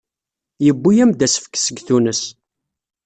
[0.65, 2.21] Yewwi-am-d asefk seg Tunes.